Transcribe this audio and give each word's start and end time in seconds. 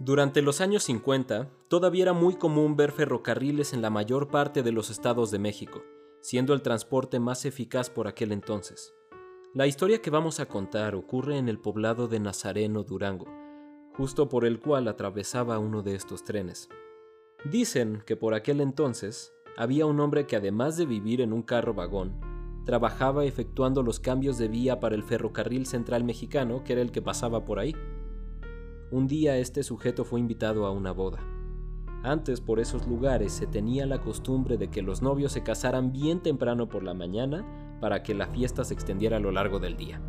Durante 0.00 0.42
los 0.42 0.60
años 0.60 0.84
50, 0.84 1.50
todavía 1.66 2.04
era 2.04 2.12
muy 2.12 2.36
común 2.36 2.76
ver 2.76 2.92
ferrocarriles 2.92 3.72
en 3.72 3.82
la 3.82 3.90
mayor 3.90 4.28
parte 4.28 4.62
de 4.62 4.70
los 4.70 4.90
estados 4.90 5.32
de 5.32 5.40
México, 5.40 5.82
siendo 6.20 6.54
el 6.54 6.62
transporte 6.62 7.18
más 7.18 7.44
eficaz 7.44 7.90
por 7.90 8.06
aquel 8.06 8.30
entonces. 8.30 8.94
La 9.54 9.66
historia 9.66 10.00
que 10.00 10.10
vamos 10.10 10.38
a 10.38 10.46
contar 10.46 10.94
ocurre 10.94 11.36
en 11.36 11.48
el 11.48 11.58
poblado 11.58 12.06
de 12.06 12.20
Nazareno, 12.20 12.84
Durango, 12.84 13.26
justo 13.96 14.28
por 14.28 14.44
el 14.44 14.60
cual 14.60 14.86
atravesaba 14.86 15.58
uno 15.58 15.82
de 15.82 15.96
estos 15.96 16.22
trenes. 16.22 16.68
Dicen 17.50 18.04
que 18.06 18.14
por 18.14 18.34
aquel 18.34 18.60
entonces 18.60 19.32
había 19.56 19.86
un 19.86 19.98
hombre 19.98 20.26
que 20.26 20.36
además 20.36 20.76
de 20.76 20.86
vivir 20.86 21.20
en 21.20 21.32
un 21.32 21.42
carro 21.42 21.74
vagón, 21.74 22.20
trabajaba 22.64 23.24
efectuando 23.24 23.82
los 23.82 23.98
cambios 23.98 24.38
de 24.38 24.46
vía 24.46 24.78
para 24.78 24.94
el 24.94 25.02
ferrocarril 25.02 25.66
central 25.66 26.04
mexicano, 26.04 26.62
que 26.62 26.74
era 26.74 26.82
el 26.82 26.92
que 26.92 27.02
pasaba 27.02 27.44
por 27.44 27.58
ahí. 27.58 27.74
Un 28.90 29.06
día 29.06 29.36
este 29.36 29.62
sujeto 29.62 30.06
fue 30.06 30.18
invitado 30.18 30.64
a 30.64 30.70
una 30.70 30.92
boda. 30.92 31.18
Antes 32.02 32.40
por 32.40 32.58
esos 32.58 32.86
lugares 32.86 33.32
se 33.32 33.46
tenía 33.46 33.84
la 33.84 34.00
costumbre 34.00 34.56
de 34.56 34.70
que 34.70 34.80
los 34.80 35.02
novios 35.02 35.32
se 35.32 35.42
casaran 35.42 35.92
bien 35.92 36.22
temprano 36.22 36.70
por 36.70 36.82
la 36.82 36.94
mañana 36.94 37.44
para 37.82 38.02
que 38.02 38.14
la 38.14 38.28
fiesta 38.28 38.64
se 38.64 38.72
extendiera 38.72 39.18
a 39.18 39.20
lo 39.20 39.30
largo 39.30 39.58
del 39.58 39.76
día. 39.76 40.00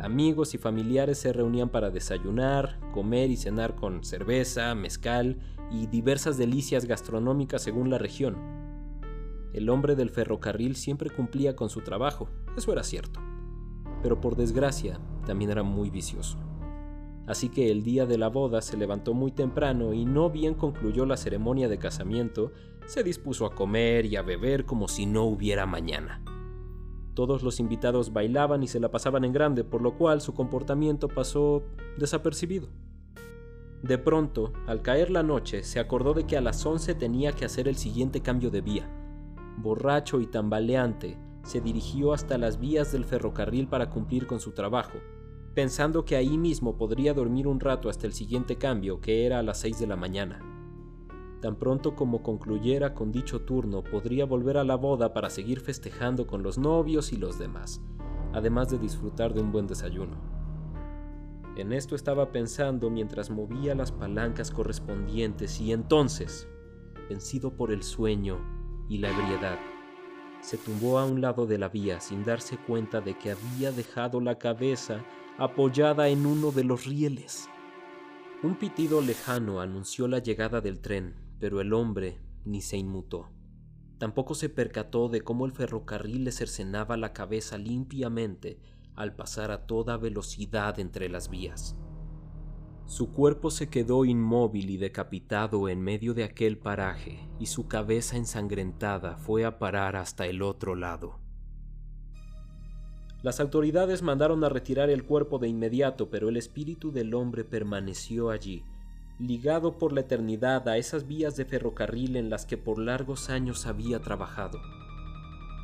Amigos 0.00 0.54
y 0.54 0.58
familiares 0.58 1.18
se 1.18 1.32
reunían 1.32 1.68
para 1.68 1.90
desayunar, 1.90 2.80
comer 2.92 3.30
y 3.30 3.36
cenar 3.36 3.76
con 3.76 4.02
cerveza, 4.02 4.74
mezcal 4.74 5.38
y 5.70 5.86
diversas 5.86 6.36
delicias 6.36 6.86
gastronómicas 6.86 7.62
según 7.62 7.90
la 7.90 7.98
región. 7.98 8.36
El 9.52 9.68
hombre 9.68 9.94
del 9.94 10.10
ferrocarril 10.10 10.74
siempre 10.74 11.10
cumplía 11.10 11.54
con 11.54 11.70
su 11.70 11.82
trabajo, 11.82 12.28
eso 12.56 12.72
era 12.72 12.82
cierto. 12.82 13.20
Pero 14.02 14.20
por 14.20 14.34
desgracia, 14.34 14.98
también 15.26 15.52
era 15.52 15.62
muy 15.62 15.90
vicioso. 15.90 16.49
Así 17.30 17.48
que 17.48 17.70
el 17.70 17.84
día 17.84 18.06
de 18.06 18.18
la 18.18 18.26
boda 18.26 18.60
se 18.60 18.76
levantó 18.76 19.14
muy 19.14 19.30
temprano 19.30 19.94
y 19.94 20.04
no 20.04 20.30
bien 20.30 20.54
concluyó 20.54 21.06
la 21.06 21.16
ceremonia 21.16 21.68
de 21.68 21.78
casamiento, 21.78 22.50
se 22.86 23.04
dispuso 23.04 23.46
a 23.46 23.54
comer 23.54 24.04
y 24.04 24.16
a 24.16 24.22
beber 24.22 24.64
como 24.64 24.88
si 24.88 25.06
no 25.06 25.22
hubiera 25.26 25.64
mañana. 25.64 26.24
Todos 27.14 27.44
los 27.44 27.60
invitados 27.60 28.12
bailaban 28.12 28.64
y 28.64 28.66
se 28.66 28.80
la 28.80 28.90
pasaban 28.90 29.24
en 29.24 29.32
grande, 29.32 29.62
por 29.62 29.80
lo 29.80 29.96
cual 29.96 30.20
su 30.20 30.34
comportamiento 30.34 31.06
pasó 31.06 31.62
desapercibido. 31.98 32.66
De 33.80 33.96
pronto, 33.96 34.52
al 34.66 34.82
caer 34.82 35.08
la 35.12 35.22
noche, 35.22 35.62
se 35.62 35.78
acordó 35.78 36.14
de 36.14 36.26
que 36.26 36.36
a 36.36 36.40
las 36.40 36.66
11 36.66 36.96
tenía 36.96 37.30
que 37.30 37.44
hacer 37.44 37.68
el 37.68 37.76
siguiente 37.76 38.22
cambio 38.22 38.50
de 38.50 38.60
vía. 38.60 38.90
Borracho 39.56 40.20
y 40.20 40.26
tambaleante, 40.26 41.16
se 41.44 41.60
dirigió 41.60 42.12
hasta 42.12 42.38
las 42.38 42.58
vías 42.58 42.90
del 42.90 43.04
ferrocarril 43.04 43.68
para 43.68 43.88
cumplir 43.88 44.26
con 44.26 44.40
su 44.40 44.50
trabajo, 44.50 44.98
pensando 45.54 46.04
que 46.04 46.16
ahí 46.16 46.38
mismo 46.38 46.76
podría 46.76 47.12
dormir 47.12 47.48
un 47.48 47.60
rato 47.60 47.88
hasta 47.88 48.06
el 48.06 48.12
siguiente 48.12 48.56
cambio, 48.56 49.00
que 49.00 49.26
era 49.26 49.38
a 49.38 49.42
las 49.42 49.58
6 49.60 49.80
de 49.80 49.86
la 49.86 49.96
mañana. 49.96 50.40
Tan 51.40 51.56
pronto 51.56 51.96
como 51.96 52.22
concluyera 52.22 52.94
con 52.94 53.10
dicho 53.10 53.40
turno, 53.40 53.82
podría 53.82 54.26
volver 54.26 54.58
a 54.58 54.64
la 54.64 54.76
boda 54.76 55.12
para 55.14 55.30
seguir 55.30 55.60
festejando 55.60 56.26
con 56.26 56.42
los 56.42 56.58
novios 56.58 57.12
y 57.12 57.16
los 57.16 57.38
demás, 57.38 57.80
además 58.32 58.68
de 58.70 58.78
disfrutar 58.78 59.32
de 59.32 59.40
un 59.40 59.50
buen 59.50 59.66
desayuno. 59.66 60.16
En 61.56 61.72
esto 61.72 61.96
estaba 61.96 62.30
pensando 62.30 62.90
mientras 62.90 63.30
movía 63.30 63.74
las 63.74 63.90
palancas 63.90 64.50
correspondientes 64.50 65.60
y 65.60 65.72
entonces, 65.72 66.46
vencido 67.08 67.50
por 67.56 67.72
el 67.72 67.82
sueño 67.82 68.38
y 68.88 68.98
la 68.98 69.10
ebriedad, 69.10 69.58
se 70.42 70.56
tumbó 70.56 70.98
a 70.98 71.04
un 71.04 71.20
lado 71.20 71.46
de 71.46 71.58
la 71.58 71.68
vía 71.68 72.00
sin 72.00 72.24
darse 72.24 72.56
cuenta 72.56 73.00
de 73.00 73.18
que 73.18 73.32
había 73.32 73.72
dejado 73.72 74.20
la 74.20 74.38
cabeza 74.38 75.04
apoyada 75.40 76.08
en 76.08 76.26
uno 76.26 76.52
de 76.52 76.64
los 76.64 76.84
rieles. 76.84 77.48
Un 78.42 78.56
pitido 78.56 79.00
lejano 79.00 79.62
anunció 79.62 80.06
la 80.06 80.18
llegada 80.18 80.60
del 80.60 80.80
tren, 80.80 81.14
pero 81.38 81.62
el 81.62 81.72
hombre 81.72 82.20
ni 82.44 82.60
se 82.60 82.76
inmutó. 82.76 83.30
Tampoco 83.96 84.34
se 84.34 84.50
percató 84.50 85.08
de 85.08 85.22
cómo 85.22 85.46
el 85.46 85.52
ferrocarril 85.52 86.24
le 86.24 86.32
cercenaba 86.32 86.98
la 86.98 87.14
cabeza 87.14 87.56
limpiamente 87.56 88.60
al 88.94 89.16
pasar 89.16 89.50
a 89.50 89.66
toda 89.66 89.96
velocidad 89.96 90.78
entre 90.78 91.08
las 91.08 91.30
vías. 91.30 91.74
Su 92.84 93.10
cuerpo 93.10 93.50
se 93.50 93.70
quedó 93.70 94.04
inmóvil 94.04 94.68
y 94.68 94.76
decapitado 94.76 95.70
en 95.70 95.80
medio 95.80 96.12
de 96.12 96.24
aquel 96.24 96.58
paraje, 96.58 97.30
y 97.38 97.46
su 97.46 97.66
cabeza 97.66 98.18
ensangrentada 98.18 99.16
fue 99.16 99.46
a 99.46 99.58
parar 99.58 99.96
hasta 99.96 100.26
el 100.26 100.42
otro 100.42 100.74
lado. 100.74 101.18
Las 103.22 103.38
autoridades 103.38 104.00
mandaron 104.00 104.44
a 104.44 104.48
retirar 104.48 104.88
el 104.88 105.04
cuerpo 105.04 105.38
de 105.38 105.46
inmediato, 105.46 106.08
pero 106.08 106.30
el 106.30 106.38
espíritu 106.38 106.90
del 106.90 107.12
hombre 107.12 107.44
permaneció 107.44 108.30
allí, 108.30 108.64
ligado 109.18 109.76
por 109.76 109.92
la 109.92 110.00
eternidad 110.00 110.66
a 110.68 110.78
esas 110.78 111.06
vías 111.06 111.36
de 111.36 111.44
ferrocarril 111.44 112.16
en 112.16 112.30
las 112.30 112.46
que 112.46 112.56
por 112.56 112.78
largos 112.78 113.28
años 113.28 113.66
había 113.66 114.00
trabajado. 114.00 114.58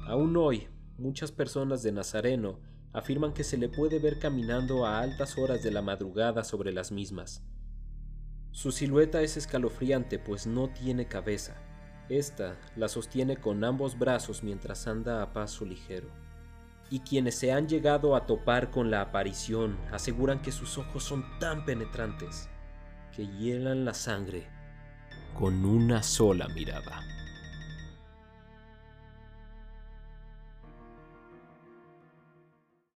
Aún 0.07 0.37
hoy, 0.37 0.69
muchas 0.99 1.33
personas 1.33 1.83
de 1.83 1.93
Nazareno 1.93 2.61
afirman 2.93 3.33
que 3.33 3.43
se 3.43 3.57
le 3.57 3.71
puede 3.71 4.01
ver 4.01 4.19
caminando 4.19 4.85
a 4.85 5.01
altas 5.01 5.39
horas 5.39 5.63
de 5.63 5.71
la 5.71 5.81
madrugada 5.81 6.45
sobre 6.45 6.73
las 6.73 6.93
mismas. 6.93 7.43
Su 8.53 8.71
silueta 8.71 9.23
es 9.23 9.39
escalofriante, 9.39 10.19
pues 10.19 10.47
no 10.47 10.69
tiene 10.69 11.07
cabeza. 11.07 11.57
Esta 12.11 12.59
la 12.77 12.89
sostiene 12.89 13.39
con 13.39 13.65
ambos 13.65 13.99
brazos 13.99 14.43
mientras 14.43 14.87
anda 14.87 15.23
a 15.23 15.33
paso 15.33 15.65
ligero 15.65 16.27
y 16.91 17.01
quienes 17.01 17.37
se 17.37 17.53
han 17.53 17.69
llegado 17.69 18.15
a 18.15 18.27
topar 18.27 18.71
con 18.71 18.91
la 18.91 19.01
aparición 19.01 19.77
aseguran 19.93 20.41
que 20.41 20.53
sus 20.53 20.79
ojos 20.79 21.05
son 21.05 21.25
tan 21.39 21.65
penetrantes 21.65 22.49
que 23.15 23.27
hielan 23.27 23.85
la 23.85 23.95
sangre 23.95 24.47
con 25.35 25.65
una 25.65 26.03
sola 26.03 26.49
mirada. 26.49 27.03